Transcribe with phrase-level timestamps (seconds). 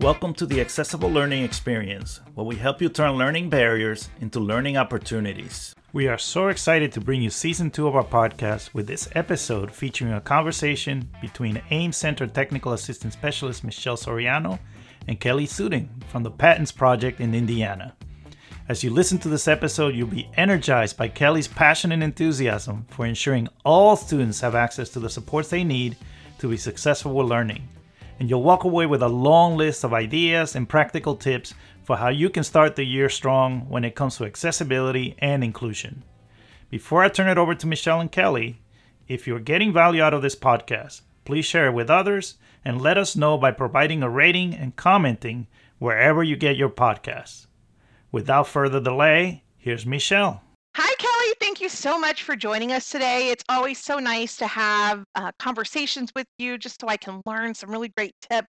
[0.00, 4.78] Welcome to the Accessible Learning Experience, where we help you turn learning barriers into learning
[4.78, 5.74] opportunities.
[5.92, 9.70] We are so excited to bring you season two of our podcast with this episode
[9.70, 14.58] featuring a conversation between AEM Center Technical Assistance Specialist Michelle Soriano
[15.06, 17.94] and Kelli Suding from the PATINS Project in Indiana.
[18.70, 23.04] As you listen to this episode, you'll be energized by Kelli's passion and enthusiasm for
[23.04, 25.98] ensuring all students have access to the supports they need
[26.38, 27.68] to be successful with learning
[28.20, 32.08] and you'll walk away with a long list of ideas and practical tips for how
[32.08, 36.04] you can start the year strong when it comes to accessibility and inclusion.
[36.68, 38.56] Before I turn it over to Michelle and Kelli,
[39.08, 42.98] if you're getting value out of this podcast, please share it with others and let
[42.98, 45.46] us know by providing a rating and commenting
[45.78, 47.46] wherever you get your podcasts.
[48.12, 50.42] Without further delay, here's Michelle.
[51.40, 53.30] Thank you so much for joining us today.
[53.30, 57.54] It's always so nice to have uh, conversations with you just so I can learn
[57.54, 58.48] some really great tips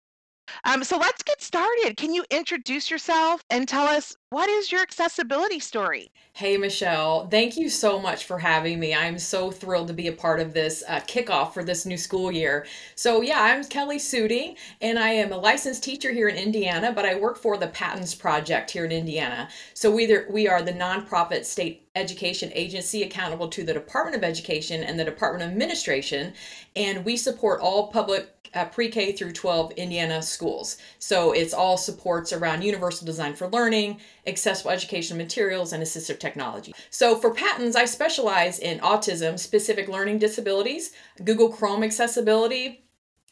[0.65, 1.97] um, so let's get started.
[1.97, 6.11] Can you introduce yourself and tell us what is your accessibility story?
[6.33, 7.29] Hey, Michelle.
[7.29, 8.95] Thank you so much for having me.
[8.95, 12.33] I'm so thrilled to be a part of this uh, kickoff for this new school
[12.33, 12.65] year.
[12.95, 17.05] So, yeah, I'm Kelli Suding, and I am a licensed teacher here in Indiana, but
[17.05, 19.51] I work for the PATINS Project here in Indiana.
[19.75, 24.83] So, we, we are the nonprofit state education agency accountable to the Department of Education
[24.83, 26.33] and the Department of Administration,
[26.75, 30.77] and we support all public uh, pre-K through 12 Indiana schools.
[30.99, 36.73] So it's all supports around universal design for learning, accessible education materials, and assistive technology.
[36.91, 40.93] So for PATINS, I specialize in autism, specific learning disabilities,
[41.25, 42.85] Google Chrome accessibility,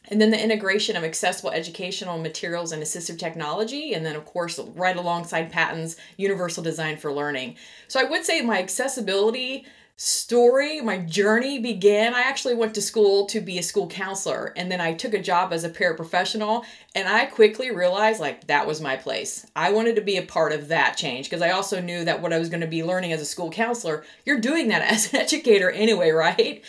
[0.09, 4.59] and then the integration of accessible educational materials and assistive technology and then of course
[4.75, 7.55] right alongside PATINS universal design for learning
[7.87, 12.15] so i would say my accessibility story, my journey began.
[12.15, 15.21] I actually went to school to be a school counselor and then I took a
[15.21, 16.63] job as a paraprofessional
[16.95, 19.45] and I quickly realized like that was my place.
[19.55, 22.33] I wanted to be a part of that change because I also knew that what
[22.33, 25.19] I was going to be learning as a school counselor, you're doing that as an
[25.19, 26.63] educator anyway, right?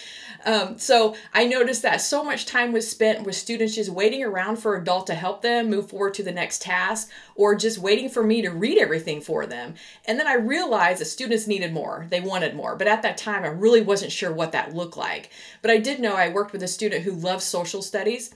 [0.45, 4.57] Um, so I noticed that so much time was spent with students just waiting around
[4.57, 8.23] for adult to help them move forward to the next task or just waiting for
[8.23, 9.75] me to read everything for them.
[10.07, 12.07] And then I realized that students needed more.
[12.11, 12.77] They wanted more.
[12.77, 15.31] But at that time, I really wasn't sure what that looked like.
[15.61, 18.35] But I did know I worked with a student who loves social studies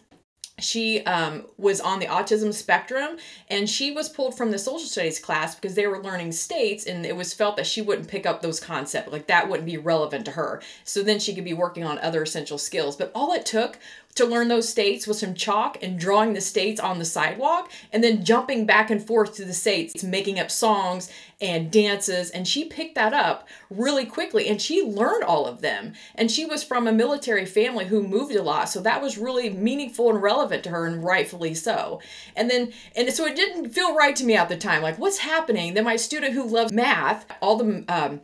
[0.58, 3.18] she um, was on the autism spectrum
[3.48, 7.04] and she was pulled from the social studies class because they were learning states and
[7.04, 10.24] it was felt that she wouldn't pick up those concepts like that wouldn't be relevant
[10.24, 10.62] to her.
[10.84, 12.96] So then she could be working on other essential skills.
[12.96, 13.78] But all it took
[14.14, 18.02] to learn those states was some chalk and drawing the states on the sidewalk and
[18.02, 21.10] then jumping back and forth to the states, making up songs
[21.40, 22.30] and dances.
[22.30, 25.92] And she picked that up really quickly and she learned all of them.
[26.14, 28.68] And she was from a military family who moved a lot.
[28.68, 32.00] So that was really meaningful and relevant to her and rightfully so.
[32.34, 34.82] And then, and so it didn't feel right to me at the time.
[34.82, 35.74] Like, what's happening?
[35.74, 38.20] Then my student who loves math, all the, um,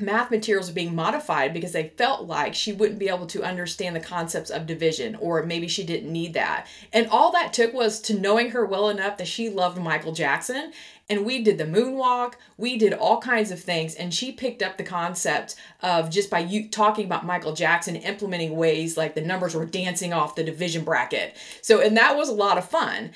[0.00, 3.94] math materials were being modified because they felt like she wouldn't be able to understand
[3.94, 6.66] the concepts of division or maybe she didn't need that.
[6.92, 10.72] And all that took was to knowing her well enough that she loved Michael Jackson
[11.08, 12.34] and we did the moonwalk.
[12.56, 13.94] We did all kinds of things.
[13.94, 18.56] And she picked up the concept of just by you talking about michael jackson implementing
[18.56, 21.36] ways like the numbers were dancing off the division bracket.
[21.60, 23.10] So and that was a lot of fun.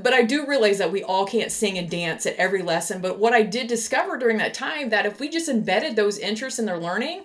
[0.00, 3.02] But I do realize that we all can't sing and dance at every lesson.
[3.02, 6.58] But what I did discover during that time that if we just embedded those interests
[6.58, 7.24] in their learning,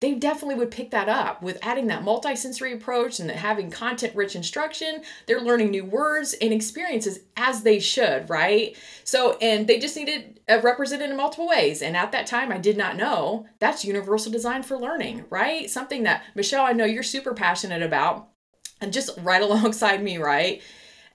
[0.00, 4.36] they definitely would pick that up with adding that multisensory approach and having content rich
[4.36, 5.02] instruction.
[5.26, 8.76] They're learning new words and experiences as they should, right?
[9.04, 11.80] So, and they just needed uh, represented in multiple ways.
[11.80, 15.70] And at that time, I did not know that's universal design for learning, right?
[15.70, 18.28] Something that Michelle, I know you're super passionate about
[18.82, 20.60] and just right alongside me, right?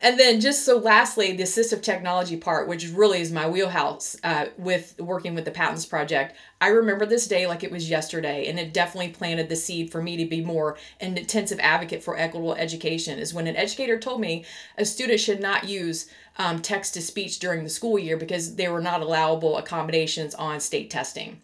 [0.03, 4.47] And then just so lastly, the assistive technology part, which really is my wheelhouse uh,
[4.57, 6.35] with working with the PATINS Project.
[6.59, 10.01] I remember this day like it was yesterday, and it definitely planted the seed for
[10.01, 13.19] me to be more an intensive advocate for equitable education.
[13.19, 14.43] Is when an educator told me
[14.75, 18.69] a student should not use um, text to speech during the school year because they
[18.69, 21.41] were not allowable accommodations on state testing.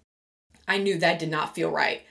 [0.67, 2.01] I knew that did not feel right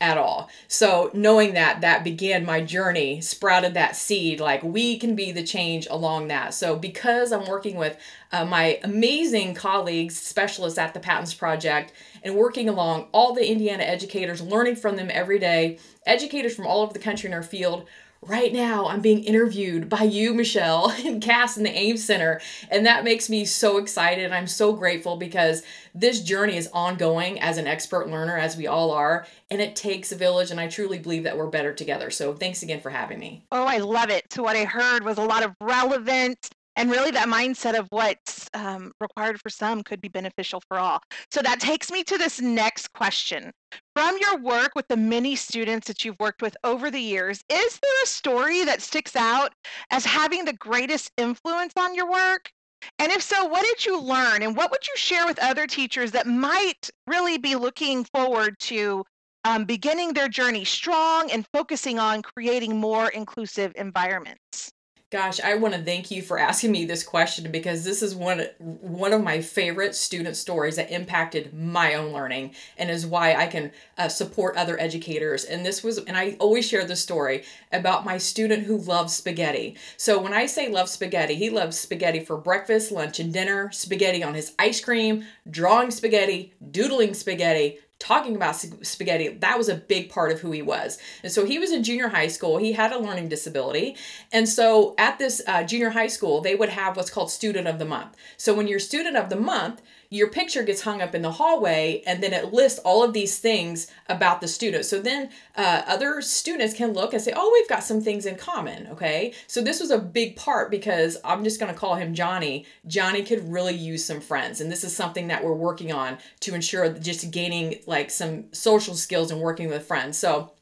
[0.00, 0.50] at all.
[0.68, 5.42] So knowing that that began my journey, sprouted that seed like we can be the
[5.42, 6.52] change along that.
[6.52, 7.98] So because I'm working with
[8.30, 13.84] uh, my amazing colleagues, specialists at the PATINS Project and working along all the Indiana
[13.84, 17.86] educators, learning from them every day, educators from all over the country in our field
[18.22, 22.40] right now I'm being interviewed by you, Michelle, and CAST in the AEM Center.
[22.70, 24.32] And that makes me so excited.
[24.32, 25.62] I'm so grateful because
[25.94, 29.26] this journey is ongoing as an expert learner, as we all are.
[29.50, 30.50] And it takes a village.
[30.50, 32.10] And I truly believe that we're better together.
[32.10, 33.44] So thanks again for having me.
[33.52, 34.32] Oh, I love it.
[34.32, 38.48] So, what I heard was a lot of relevant And really, that mindset of what's
[38.52, 41.00] um, required for some could be beneficial for all.
[41.30, 43.50] So that takes me to this next question.
[43.94, 47.78] From your work with the many students that you've worked with over the years, is
[47.78, 49.54] there a story that sticks out
[49.90, 52.50] as having the greatest influence on your work?
[52.98, 54.42] And if so, what did you learn?
[54.42, 59.02] And what would you share with other teachers that might really be looking forward to
[59.44, 64.72] um, beginning their journey strong and focusing on creating more inclusive environments?
[65.12, 68.44] Gosh, I want to thank you for asking me this question because this is one
[68.58, 73.46] one of my favorite student stories that impacted my own learning and is why I
[73.46, 75.44] can uh, support other educators.
[75.44, 79.76] And this was, and I always share this story about my student who loves spaghetti.
[79.96, 83.70] So when I say love spaghetti, he loves spaghetti for breakfast, lunch, and dinner.
[83.70, 89.74] Spaghetti on his ice cream, drawing spaghetti, doodling spaghetti, talking about spaghetti that was a
[89.74, 90.98] big part of who he was.
[91.22, 92.58] And so he was in junior high school.
[92.58, 93.96] He had a learning disability.
[94.32, 97.78] And so at this uh, junior high school they would have what's called student of
[97.78, 98.14] the month.
[98.36, 99.80] So when you're student of the month
[100.10, 103.38] your picture gets hung up in the hallway and then it lists all of these
[103.38, 107.68] things about the student so then uh, other students can look and say oh we've
[107.68, 109.32] got some things in common okay?
[109.46, 112.66] So this was a big part because i'm just going to call him johnny.
[112.86, 116.54] Johnny could really use some friends and this is something that we're working on to
[116.54, 120.18] ensure just gaining like some social skills and working with friends.
[120.18, 120.52] So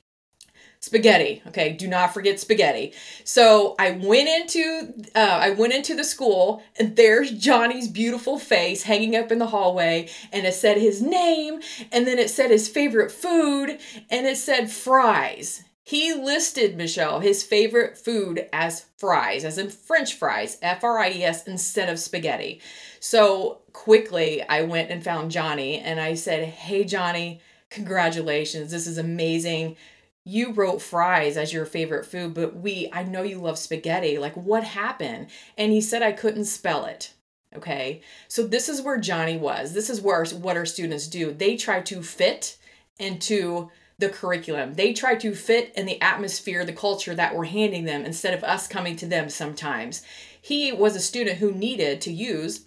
[0.85, 1.73] spaghetti okay?
[1.73, 2.93] Do not forget spaghetti.
[3.25, 8.83] So i went into uh, i went into the school and there's johnny's beautiful face
[8.83, 11.61] hanging up in the hallway and it said his name
[11.91, 13.79] and then it said his favorite food
[14.11, 15.63] and it said fries.
[15.83, 21.99] He listed michelle his favorite food as fries as in french fries f-r-i-e-s instead of
[21.99, 22.61] spaghetti.
[23.01, 27.41] So quickly i went and found johnny and i said hey johnny
[27.75, 28.71] congratulations.
[28.71, 29.77] This is amazing
[30.25, 34.19] you wrote fries as your favorite food, but we, I know you love spaghetti.
[34.19, 35.29] Like, what happened?
[35.59, 37.13] And he said, I couldn't spell it.
[37.55, 38.01] Okay.
[38.29, 39.75] So this is where Johnny was.
[39.75, 41.33] This is where what our students do.
[41.33, 42.57] They try to fit
[42.99, 44.75] into the curriculum.
[44.75, 48.43] They try to fit in the atmosphere, the culture that we're handing them instead of
[48.43, 50.03] us coming to them sometimes.
[50.41, 52.67] He was a student who needed to use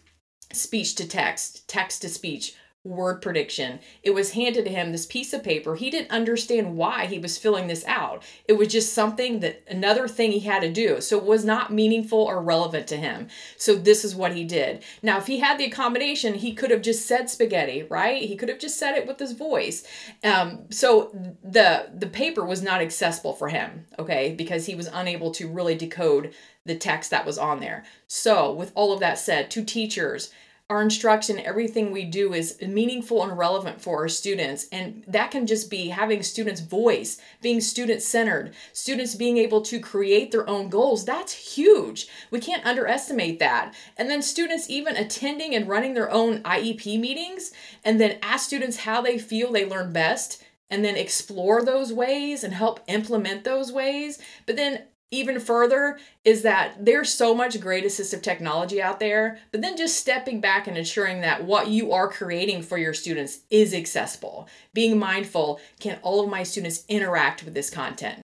[0.54, 2.56] speech to text, text to speech,
[2.87, 3.79] word prediction.
[4.01, 5.75] It was handed to him this piece of paper.
[5.75, 8.23] He didn't understand why he was filling this out.
[8.47, 11.01] It was just something that another thing he had to do.
[11.01, 13.27] So it was not meaningful or relevant to him.
[13.57, 14.83] So this is what he did.
[15.03, 18.21] Now, if he had the accommodation, he could have just said spaghetti, right?
[18.21, 19.85] He could have just said it with his voice.
[20.23, 21.11] Um, so
[21.43, 25.75] the the paper was not accessible for him, okay, because he was unable to really
[25.75, 26.33] decode
[26.65, 27.83] the text that was on there.
[28.07, 30.31] So, with all of that said, to teachers,
[30.69, 34.67] our instruction, everything we do is meaningful and relevant for our students.
[34.69, 39.79] And that can just be having students' voice, being student centered, students being able to
[39.79, 41.05] create their own goals.
[41.05, 42.09] That's huge.
[42.31, 43.73] We can't underestimate that.
[43.95, 47.53] And then students even attending and running their own IEP meetings,
[47.85, 52.43] and then ask students how they feel they learn best and then explore those ways
[52.43, 54.19] and help implement those ways.
[54.45, 59.62] But then even further is that there's so much great assistive technology out there, but
[59.62, 63.74] then just stepping back and ensuring that what you are creating for your students is
[63.74, 64.50] accessible.
[64.74, 68.21] Being mindful can all of my students interact with this content?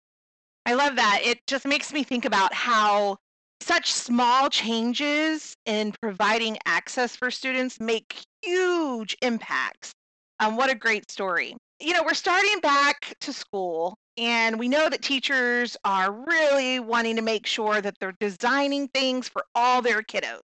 [0.66, 1.20] I love that.
[1.24, 3.18] It just makes me think about how
[3.60, 9.92] such small changes in providing access for students make huge impacts.
[10.40, 11.56] Um, what a great story.
[11.80, 17.16] You know, we're starting back to school and we know that teachers are really wanting
[17.16, 20.40] to make sure that they're designing things for all their kiddos.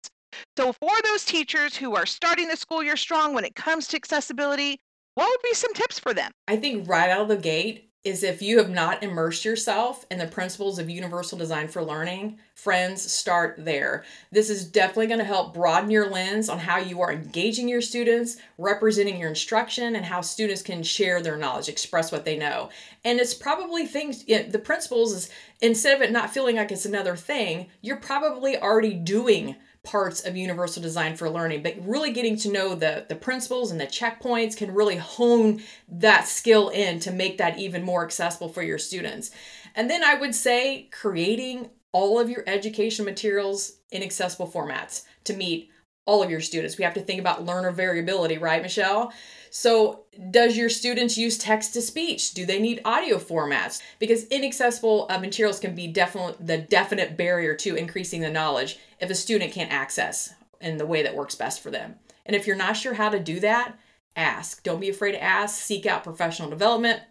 [0.56, 3.96] So, for those teachers who are starting the school year strong when it comes to
[3.96, 4.80] accessibility,
[5.14, 6.32] what would be some tips for them?
[6.48, 10.18] I think right out of the gate, is if you have not immersed yourself in
[10.18, 14.04] the principles of universal design for learning, friends, start there.
[14.32, 17.80] This is definitely going to help broaden your lens on how you are engaging your
[17.80, 22.70] students, representing your instruction, and how students can share their knowledge, express what they know.
[23.04, 25.30] And it's probably things, the principles is
[25.60, 29.54] instead of it not feeling like it's another thing, you're probably already doing
[29.84, 33.80] parts of universal design for learning but really getting to know the the principles and
[33.80, 38.62] the checkpoints can really hone that skill in to make that even more accessible for
[38.62, 39.30] your students.
[39.74, 45.34] And then i would say creating all of your education materials in accessible formats to
[45.34, 45.71] meet
[46.04, 49.12] all of your students we have to think about learner variability right michelle
[49.54, 52.32] so, does your students use text to speech?
[52.32, 53.82] Do they need audio formats?
[53.98, 59.10] Because inaccessible uh, materials can be definitely the definite barrier to increasing the knowledge if
[59.10, 60.32] a student can't access
[60.62, 61.96] in the way that works best for them.
[62.24, 63.74] And if you're not sure how to do that,
[64.16, 64.62] ask.
[64.62, 65.60] Don't be afraid to ask.
[65.60, 67.02] Seek out professional development.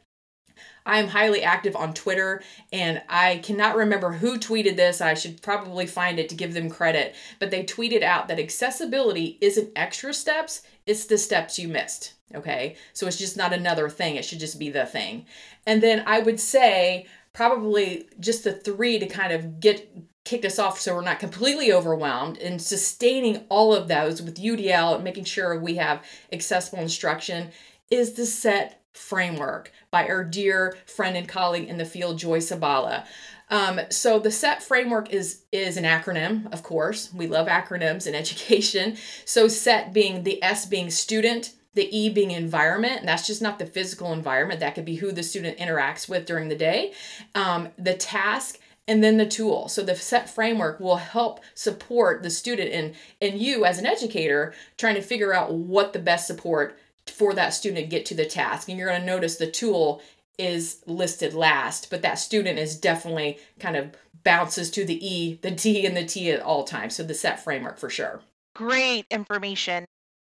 [0.86, 5.02] I am highly active on Twitter, and I cannot remember who tweeted this.
[5.02, 7.16] I should probably find it to give them credit.
[7.40, 12.14] But they tweeted out that accessibility isn't extra steps, it's the steps you missed.
[12.34, 15.26] Okay, so it's just not another thing, it should just be the thing.
[15.68, 19.90] And then I would say, probably just the three to kind of get
[20.24, 24.96] kicked us off so we're not completely overwhelmed and sustaining all of those with UDL
[24.96, 27.50] and making sure we have accessible instruction
[27.90, 33.06] is the SETT framework by our dear friend and colleague in the field Joy Zabala.
[33.50, 37.14] Um, so the SETT framework is is an acronym, of course.
[37.14, 38.98] We love acronyms in education.
[39.26, 43.60] So SETT being the S being student, the E being environment, and that's just not
[43.60, 44.62] the physical environment.
[44.62, 46.94] That could be who the student interacts with during the day.
[47.36, 48.58] Um, the task
[48.88, 49.68] and then the tool.
[49.68, 54.54] So the SETT framework will help support the student and and you as an educator
[54.78, 56.78] trying to figure out what the best support
[57.12, 58.70] for that student to get to the task.
[58.70, 60.02] And you're going to notice the tool
[60.38, 63.92] is listed last, but that student is definitely kind of
[64.24, 66.96] bounces to the E, the D, and the T at all times.
[66.96, 68.22] So the SETT framework for sure.
[68.56, 69.86] Great information.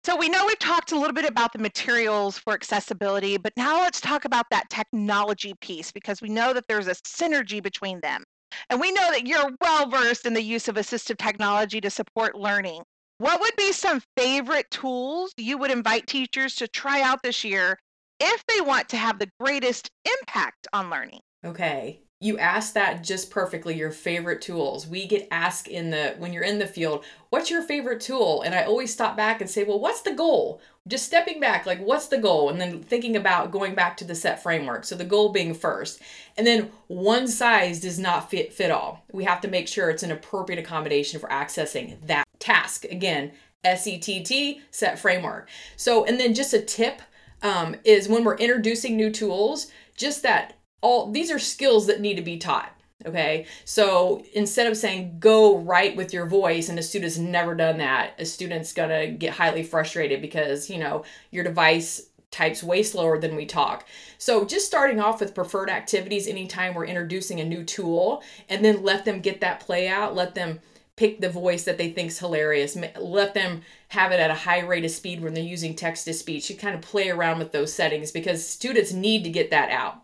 [0.05, 3.81] So we know we've talked a little bit about the materials for accessibility, but now
[3.81, 8.25] let's talk about that technology piece because we know that there's a synergy between them.
[8.69, 12.35] And we know that you're well versed in the use of assistive technology to support
[12.35, 12.83] learning.
[13.19, 17.78] What would be some favorite tools you would invite teachers to try out this year
[18.19, 21.21] if they want to have the greatest impact on learning?
[21.45, 22.00] Okay.
[22.21, 24.87] You asked that just perfectly your favorite tools.
[24.87, 28.42] We get asked in the when you're in the field, what's your favorite tool?
[28.42, 30.61] And I always stop back and say, well, what's the goal?
[30.87, 32.49] Just stepping back, like what's the goal?
[32.49, 34.85] And then thinking about going back to the SETT framework.
[34.85, 36.00] So the goal being first.
[36.37, 39.04] And then one size does not fit fit all.
[39.12, 42.85] We have to make sure it's an appropriate accommodation for accessing that task.
[42.85, 43.33] Again,
[43.65, 45.49] SETT, set framework.
[45.77, 47.01] So, and then just a tip
[47.43, 52.17] um, is when we're introducing new tools, just that all these are skills that need
[52.17, 52.77] to be taught.
[53.05, 57.79] Okay, so instead of saying go right with your voice, and a student's never done
[57.79, 63.19] that, a student's gonna get highly frustrated because you know your device types way slower
[63.19, 63.87] than we talk.
[64.19, 68.85] So just starting off with preferred activities anytime we're introducing a new tool, and then
[68.85, 70.61] let them get that play out, let them
[70.97, 74.85] pick the voice that they think's hilarious let them have it at a high rate
[74.85, 76.51] of speed when they're using text to speech.
[76.51, 80.03] You kind of play around with those settings because students need to get that out.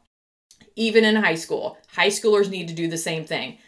[0.77, 3.59] Even in high school high schoolers need to do the same thing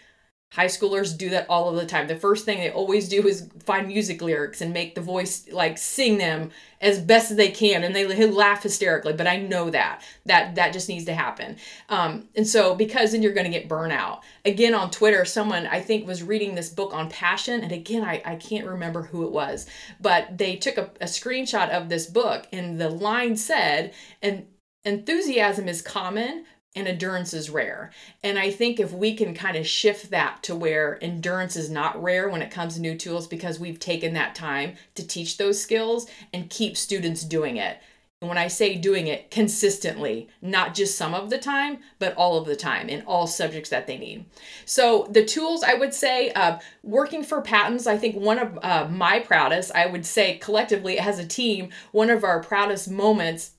[0.53, 2.09] High schoolers do that all of the time.
[2.09, 5.79] The first thing they always do is find music lyrics and make the voice like
[5.79, 9.13] sing them as best as they can, and they laugh hysterically.
[9.13, 11.57] But I know that that that just needs to happen.
[11.89, 14.23] Um, and so because then you're going to get burnout.
[14.45, 18.21] Again on Twitter, someone I think was reading this book on passion, and again I
[18.25, 19.67] I can't remember who it was,
[20.01, 24.47] but they took a, a screenshot of this book, and the line said, and
[24.85, 26.45] enthusiasm is common
[26.77, 27.91] and endurance is rare.
[28.23, 32.01] And I think if we can kind of shift that to where endurance is not
[32.01, 35.61] rare when it comes to new tools because we've taken that time to teach those
[35.61, 37.79] skills and keep students doing it.
[38.23, 42.37] And when I say doing it consistently, not just some of the time, but all
[42.37, 44.27] of the time in all subjects that they need.
[44.67, 48.89] So, the tools I would say, uh, working for PATINS, I think one of uh,
[48.91, 53.53] my proudest, I would say collectively as a team, one of our proudest moments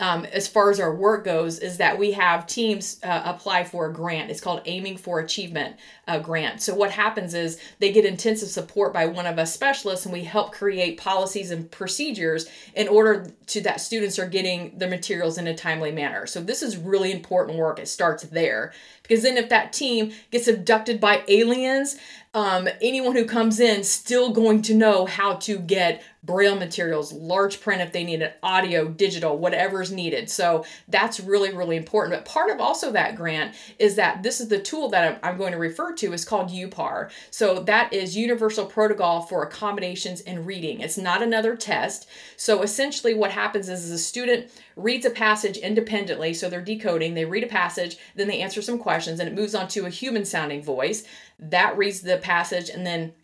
[0.00, 3.86] um, as far as our work goes is that we have teams uh, apply for
[3.86, 4.30] a grant.
[4.30, 5.76] It's called Aiming for Achievement
[6.06, 6.62] uh, Grant.
[6.62, 10.24] So what happens is they get intensive support by one of us specialists, and we
[10.24, 15.48] help create policies and procedures in order to that students are getting the materials in
[15.48, 16.26] a timely manner.
[16.26, 17.78] So this is really important work.
[17.78, 21.96] It starts there because then if that team gets abducted by aliens,
[22.34, 27.58] um, anyone who comes in still going to know how to get braille materials, large
[27.58, 30.28] print if they need it, audio, digital, whatever's needed.
[30.28, 32.14] So that's really, really important.
[32.14, 35.52] But part of also that grant is that this is the tool that I'm, going
[35.52, 37.10] to refer to is called UPAR.
[37.30, 40.80] So that is Universal Protocol for Accommodations in Reading.
[40.80, 42.06] It's not another test.
[42.36, 46.34] So essentially what happens is, is a student reads a passage independently.
[46.34, 49.54] So they're decoding, they read a passage, then they answer some questions, and it moves
[49.54, 51.04] on to a human sounding voice
[51.38, 53.14] that reads the passage, and then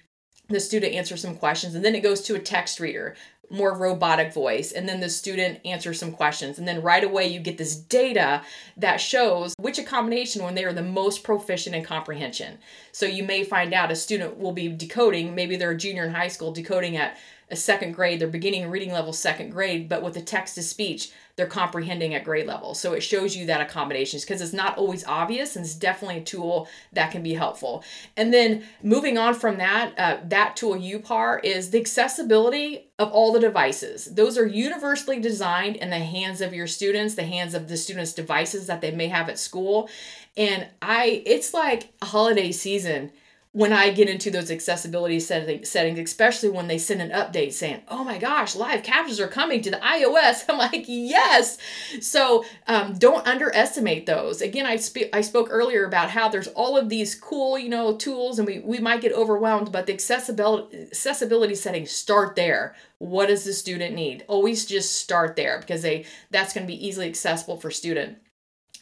[0.48, 3.14] the student answers some questions, and then it goes to a text reader
[3.50, 6.58] more robotic voice and then the student answers some questions.
[6.58, 8.42] And then right away you get this data
[8.76, 12.58] that shows which accommodation when they are the most proficient in comprehension.
[12.92, 16.12] So you may find out a student will be decoding maybe they're a junior in
[16.12, 17.16] high school decoding at
[17.50, 21.12] a second grade, they're beginning reading level second grade, but with the text to speech,
[21.36, 22.74] they're comprehending at grade level.
[22.74, 26.24] So it shows you that accommodations because it's not always obvious and it's definitely a
[26.24, 27.82] tool that can be helpful.
[28.16, 33.32] And then moving on from that, uh, that tool UPAR is the accessibility of all
[33.32, 34.04] the devices.
[34.04, 38.12] Those are universally designed in the hands of your students, the hands of the students'
[38.12, 39.88] devices that they may have at school.
[40.36, 43.10] And I, it's like a holiday season
[43.54, 47.82] when I get into those accessibility setting, settings, especially when they send an update saying,
[47.86, 50.42] oh my gosh, live captions are coming to the iOS.
[50.48, 51.56] I'm like, yes.
[52.00, 54.42] So um, don't underestimate those.
[54.42, 57.96] Again, I, sp- I spoke earlier about how there's all of these cool, you know,
[57.96, 62.74] tools and we, we might get overwhelmed, but the accessibility, accessibility settings start there.
[62.98, 64.24] What does the student need?
[64.26, 68.18] Always just start there because they that's going to be easily accessible for student.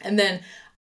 [0.01, 0.41] And then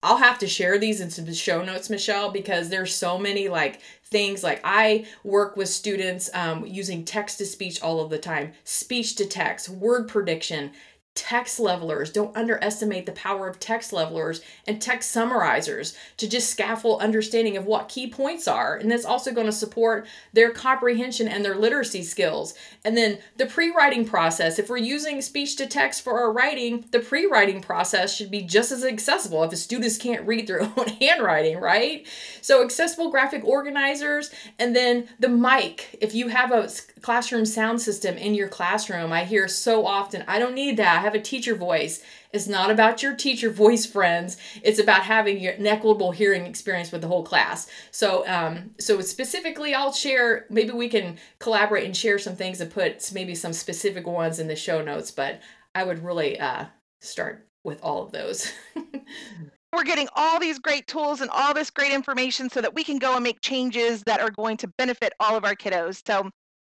[0.02, 3.80] I'll have to share these into the show notes, Michelle, because there's so many like
[4.04, 4.42] things.
[4.42, 9.14] Like I work with students um, using text to speech all of the time, speech
[9.16, 10.72] to text, word prediction,
[11.14, 12.10] text levelers.
[12.10, 17.66] Don't underestimate the power of text levelers and text summarizers to just scaffold understanding of
[17.66, 18.76] what key points are.
[18.76, 22.54] And that's also going to support their comprehension and their literacy skills.
[22.82, 24.58] And then the pre writing process.
[24.58, 28.42] If we're using speech to text for our writing, the pre writing process should be
[28.42, 32.06] just as accessible if the students can't read their own handwriting, right?
[32.40, 34.30] So, accessible graphic organizers.
[34.58, 35.98] And then the mic.
[36.00, 36.70] If you have a
[37.02, 41.14] classroom sound system in your classroom, I hear so often, I don't need that have
[41.14, 42.02] a teacher voice.
[42.32, 44.36] It's not about your teacher voice friends.
[44.62, 47.68] It's about having your, an equitable hearing experience with the whole class.
[47.90, 50.46] So, um, so specifically, I'll share.
[50.48, 54.48] Maybe we can collaborate and share some things and put maybe some specific ones in
[54.48, 55.10] the show notes.
[55.10, 55.40] But
[55.74, 56.66] I would really uh,
[57.00, 58.50] start with all of those.
[59.72, 62.98] we're getting all these great tools and all this great information so that we can
[62.98, 66.02] go and make changes that are going to benefit all of our kiddos.
[66.06, 66.30] So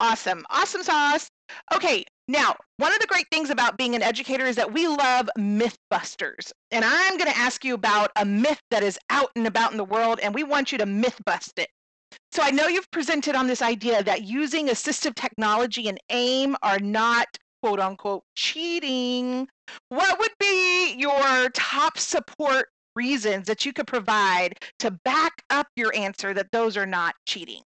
[0.00, 0.44] awesome.
[0.50, 1.28] Awesome sauce.
[1.74, 5.28] Okay, now, one of the great things about being an educator is that we love
[5.36, 6.52] mythbusters.
[6.70, 9.76] And I'm going to ask you about a myth that is out and about in
[9.76, 11.68] the world, and we want you to myth bust it.
[12.30, 16.78] So I know you've presented on this idea that using assistive technology and AIM are
[16.78, 17.26] not
[17.62, 19.48] quote unquote cheating.
[19.88, 25.94] What would be your top support reasons that you could provide to back up your
[25.94, 27.62] answer that those are not cheating?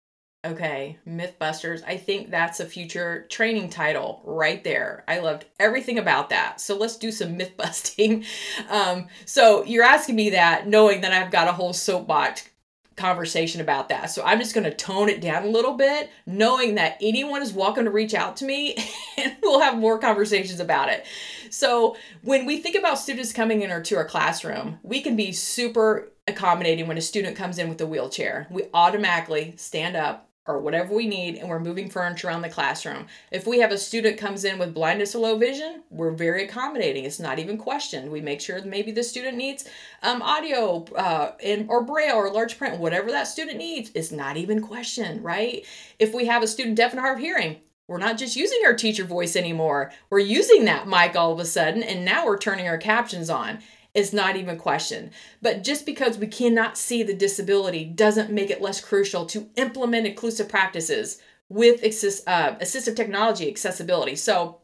[0.45, 1.85] Okay, Mythbusters.
[1.87, 5.05] I think that's a future training title right there.
[5.07, 6.61] I loved everything about that.
[6.61, 8.25] So let's do some myth busting.
[8.69, 12.49] Um, so you're asking me that knowing that I've got a whole soapbox
[12.97, 14.11] conversation about that.
[14.11, 17.53] So I'm just going to tone it down a little bit, knowing that anyone is
[17.53, 18.77] welcome to reach out to me
[19.17, 21.07] and we'll have more conversations about it.
[21.51, 25.31] So when we think about students coming in or to our classroom, we can be
[25.31, 28.47] super accommodating when a student comes in with a wheelchair.
[28.51, 33.07] We automatically stand up, or whatever we need and we're moving furniture around the classroom.
[33.31, 37.05] If we have a student comes in with blindness or low vision, we're very accommodating.
[37.05, 38.11] It's not even questioned.
[38.11, 39.69] We make sure maybe the student needs
[40.03, 41.33] um, audio uh,
[41.69, 45.65] or braille or large print, whatever that student needs, it's not even questioned, right?
[45.99, 48.75] If we have a student deaf and hard of hearing, we're not just using our
[48.75, 49.93] teacher voice anymore.
[50.09, 53.59] We're using that mic all of a sudden, and now we're turning our captions on
[53.95, 55.11] is not even questioned.
[55.41, 60.07] But just because we cannot see the disability doesn't make it less crucial to implement
[60.07, 64.17] inclusive practices with assist, uh, assistive technology accessibility.
[64.17, 64.61] So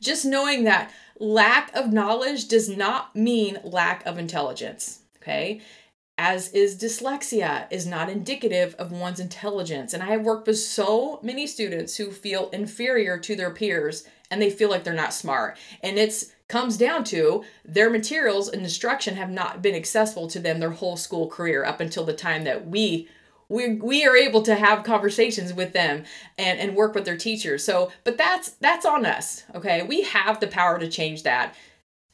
[0.00, 5.00] just knowing that lack of knowledge does not mean lack of intelligence.
[5.16, 5.62] Okay
[6.18, 9.92] as is dyslexia is not indicative of one's intelligence.
[9.92, 14.40] And i have worked with so many students who feel inferior to their peers and
[14.40, 15.56] they feel like they're not smart.
[15.82, 20.60] And it's comes down to their materials and instruction have not been accessible to them
[20.60, 23.08] their whole school career up until the time that we
[23.48, 26.04] we we are able to have conversations with them
[26.38, 27.62] and and work with their teachers.
[27.64, 29.82] So but that's that's on us okay?
[29.82, 31.54] We have the power to change that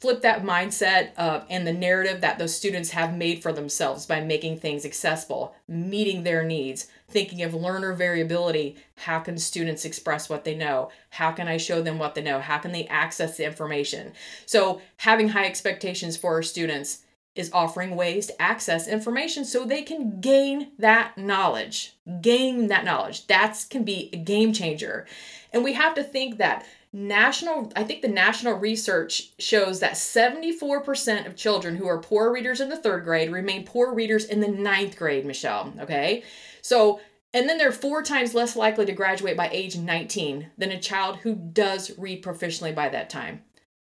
[0.02, 1.10] flip that mindset
[1.48, 6.24] and the narrative that those students have made for themselves by making things accessible, meeting
[6.24, 8.76] their needs, thinking of learner variability.
[8.96, 10.90] How can students express what they know?
[11.10, 12.40] How can I show them what they know?
[12.40, 14.12] How can they access the information?
[14.44, 17.04] So, having high expectations for our students
[17.36, 21.94] is offering ways to access information so they can gain that knowledge.
[22.20, 23.28] Gain that knowledge.
[23.28, 25.06] That can be a game changer.
[25.52, 31.26] And we have to think that national i think the national research shows that 74%
[31.26, 34.48] of children who are poor readers in the third grade remain poor readers in the
[34.48, 36.22] ninth grade michelle okay?
[36.60, 37.00] So
[37.34, 41.16] and then they're four times less likely to graduate by age 19 than a child
[41.18, 43.42] who does read proficiently by that time.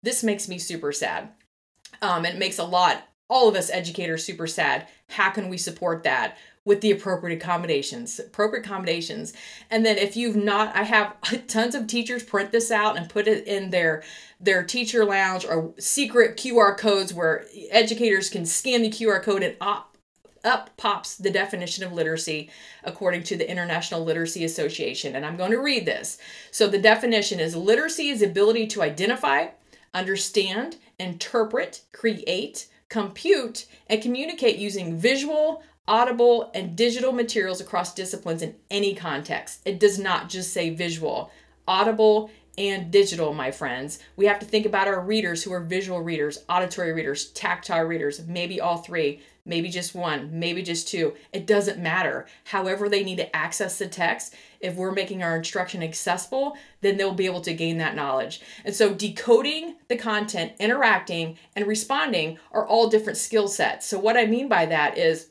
[0.03, 1.31] This makes me super sad.
[2.03, 4.89] Um, it makes a lot all of us educators super sad.
[5.09, 9.33] How can we support that with the appropriate accommodations appropriate accommodations
[9.71, 11.15] and then if you've not i have
[11.47, 14.03] tons of teachers print this out and put it in their
[14.41, 19.57] their teacher lounge or secret qr codes where educators can scan the qr code and
[19.61, 19.91] op
[20.45, 22.51] up pops the definition of literacy
[22.85, 25.15] according to the International Literacy Association.
[25.15, 26.19] And I'm going to read this.
[26.51, 29.49] So, the definition is literacy is ability to identify,
[29.93, 38.55] understand, interpret, create, compute, and communicate using visual, audible, and digital materials across disciplines in
[38.71, 39.61] any context.
[39.65, 41.33] It does not just say visual,
[41.67, 43.99] audible, and digital, my friends.
[44.15, 48.25] We have to think about our readers who are visual readers, auditory readers, tactile readers,
[48.27, 51.15] maybe all three maybe just one, maybe just two.
[51.33, 52.27] It doesn't matter.
[52.45, 54.35] However, they need to access the text.
[54.61, 58.41] If we're making our instruction accessible, then they'll be able to gain that knowledge.
[58.65, 63.87] And so, decoding the content, interacting, and responding are all different skill sets.
[63.87, 65.29] So, what I mean by that is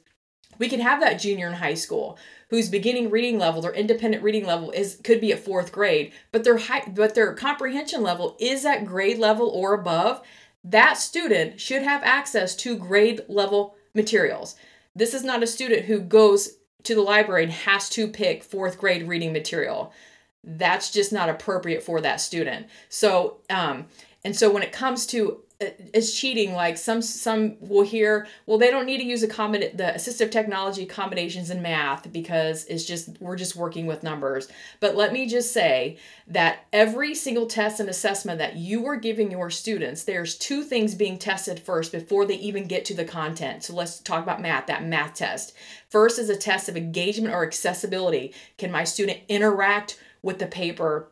[0.60, 2.19] we can have that junior in high school
[2.50, 6.43] whose beginning reading level their independent reading level is could be at fourth grade but
[6.43, 10.22] their high but their comprehension level is at grade level or above
[10.63, 14.56] that student should have access to grade level materials.
[14.95, 18.78] This is not a student who goes to the library and has to pick fourth
[18.78, 19.93] grade reading material.
[20.43, 22.67] That's just not appropriate for that student.
[22.88, 23.88] So, um,
[24.24, 28.72] and so when it comes to is cheating like some some will hear well they
[28.72, 33.36] don't need to use accommodate the assistive technology accommodations in math because it's just we're
[33.36, 34.48] just working with numbers.
[34.80, 39.32] But let me just say that every single test and assessment that you are giving
[39.32, 43.65] your students there's two things being tested first before they even get to the content.
[43.65, 45.54] So let's talk about math that math test.
[45.89, 48.34] First is a test of engagement or accessibility.
[48.58, 51.10] Can my student interact with the paper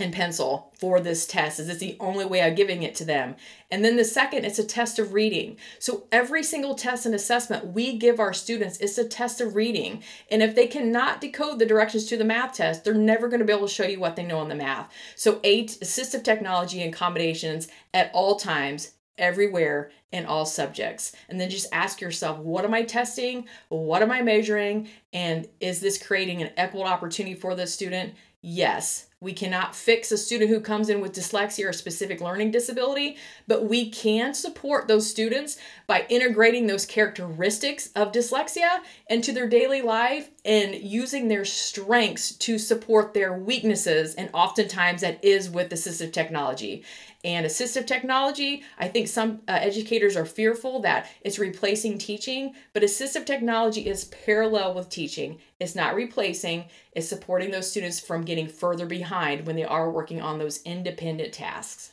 [0.00, 3.36] and pencil for this test is it's the only way I'm giving it to them.
[3.70, 5.56] And then the second, it's a test of reading.
[5.78, 10.02] So every single test and assessment we give our students is a test of reading.
[10.30, 13.46] And if they cannot decode the directions to the math test, they're never going to
[13.46, 14.92] be able to show you what they know on the math.
[15.16, 21.12] So eight assistive technology and accommodations at all times everywhere in all subjects.
[21.28, 23.46] And then just ask yourself, what am I testing?
[23.68, 24.88] What am I measuring?
[25.12, 28.14] And is this creating an equal opportunity for the student?
[28.42, 33.18] Yes, we cannot fix a student who comes in with dyslexia or specific learning disability,
[33.46, 38.80] but we can support those students by integrating those characteristics of dyslexia
[39.10, 44.14] into their daily life and using their strengths to support their weaknesses.
[44.14, 46.82] And oftentimes that is with assistive technology
[47.22, 48.62] and assistive technology.
[48.78, 54.06] I think some uh, educators are fearful that it's replacing teaching, but assistive technology is
[54.06, 55.38] parallel with teaching.
[55.58, 59.09] It's not replacing, it's supporting those students from getting further behind
[59.46, 61.92] when they are working on those independent tasks.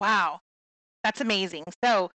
[0.00, 0.40] Wow,
[1.04, 1.64] that's amazing.
[1.84, 2.10] So,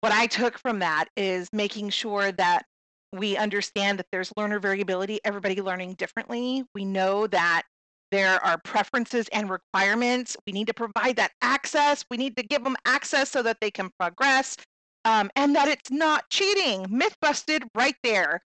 [0.00, 2.64] what I took from that is making sure that
[3.12, 6.64] we understand that there's learner variability, everybody learning differently.
[6.74, 7.64] We know that
[8.10, 10.36] there are preferences and requirements.
[10.46, 12.04] We need to provide that access.
[12.10, 14.56] We need to give them access so that they can progress
[15.04, 16.86] um, and that it's not cheating.
[16.90, 18.42] Myth busted right there.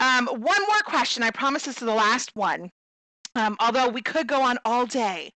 [0.00, 1.22] Um, one more question.
[1.22, 2.70] I promise this is the last one.
[3.34, 5.30] Um, although we could go on all day.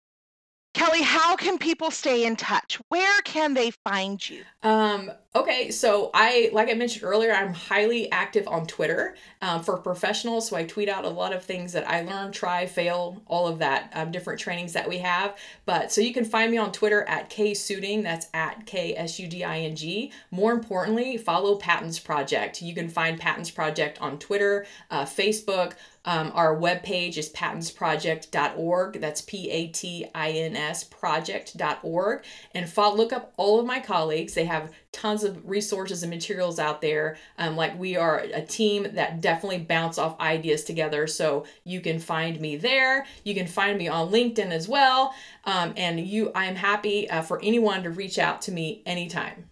[0.73, 2.81] Kelli, how can people stay in touch?
[2.91, 4.45] Where can they find you?
[4.63, 9.79] Um, okay, so I, like I mentioned earlier, I'm highly active on Twitter um, for
[9.79, 10.49] professionals.
[10.49, 13.59] So I tweet out a lot of things that I learn, try, fail, all of
[13.59, 15.37] that, um, different trainings that we have.
[15.67, 19.19] But so you can find me on Twitter at K Suding, that's at K S
[19.19, 20.13] U D I N G.
[20.31, 22.63] More importantly, follow Patins Project.
[22.63, 25.73] You can find Patins Project on Twitter, uh, Facebook,
[26.05, 29.01] um, our webpage is patinsproject.org.
[29.01, 32.25] That's P A T I N S project.org.
[32.55, 34.33] And follow, look up all of my colleagues.
[34.33, 37.19] They have tons of resources and materials out there.
[37.37, 41.07] Um, like we are a team that definitely bounce off ideas together.
[41.07, 43.07] So you can find me there.
[43.25, 45.15] You can find me on LinkedIn as well.
[45.45, 49.50] Um, and you, I'm happy uh, for anyone to reach out to me anytime.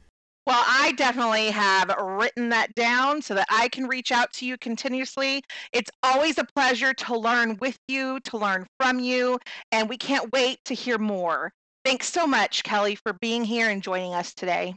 [0.48, 4.56] Well, I definitely have written that down so that I can reach out to you
[4.56, 5.42] continuously.
[5.74, 9.38] It's always a pleasure to learn with you, to learn from you,
[9.72, 11.52] and we can't wait to hear more.
[11.84, 14.74] Thanks so much, Kelli, for being here and joining us today.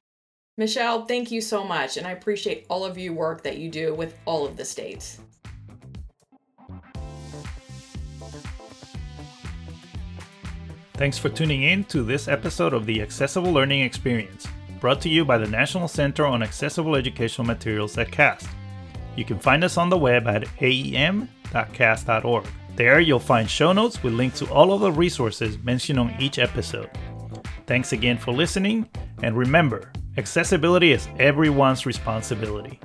[0.57, 3.95] Michelle, thank you so much, and I appreciate all of your work that you do
[3.95, 5.21] with all of the states.
[10.95, 14.49] Thanks for tuning in to this episode of the Accessible Learning Experience
[14.81, 18.49] brought to you by the National Center on Accessible Educational Materials at CAST.
[19.15, 22.45] You can find us on the web at aem.cast.org.
[22.75, 26.39] There you'll find show notes with links to all of the resources mentioned on each
[26.39, 26.89] episode.
[27.67, 28.89] Thanks again for listening,
[29.21, 32.79] and remember, accessibility is everyone's responsibility.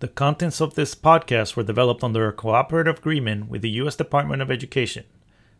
[0.00, 3.96] The contents of this podcast were developed under a cooperative agreement with the U.S.
[3.96, 5.04] Department of Education.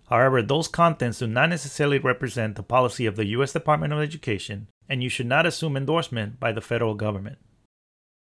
[0.08, 3.52] However, those contents do not necessarily represent the policy of the U.S.
[3.52, 7.36] Department of Education, and you should not assume endorsement by the federal government.